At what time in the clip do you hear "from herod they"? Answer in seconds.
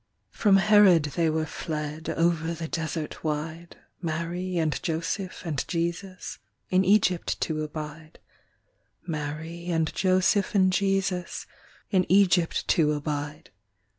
0.31-1.29